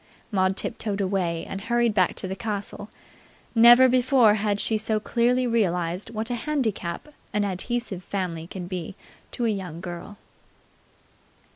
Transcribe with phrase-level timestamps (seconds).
[0.31, 2.89] Maud tiptoed away, and hurried back to the castle.
[3.53, 8.95] Never before had she so clearly realized what a handicap an adhesive family can be
[9.29, 10.17] to a young girl.